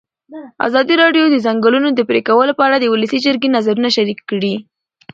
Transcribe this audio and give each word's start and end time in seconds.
ازادي 0.67 0.95
راډیو 1.03 1.25
د 1.29 1.31
د 1.33 1.37
ځنګلونو 1.45 1.89
پرېکول 2.09 2.49
په 2.55 2.63
اړه 2.67 2.77
د 2.79 2.85
ولسي 2.93 3.19
جرګې 3.25 3.49
نظرونه 3.55 3.89
شریک 3.97 4.19
کړي. 4.29 4.53